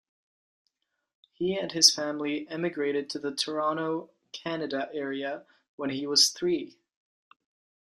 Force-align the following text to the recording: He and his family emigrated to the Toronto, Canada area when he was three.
He 1.31 1.55
and 1.55 1.71
his 1.73 1.93
family 1.93 2.47
emigrated 2.49 3.07
to 3.11 3.19
the 3.19 3.35
Toronto, 3.35 4.09
Canada 4.31 4.89
area 4.93 5.45
when 5.75 5.91
he 5.91 6.07
was 6.07 6.29
three. 6.29 6.79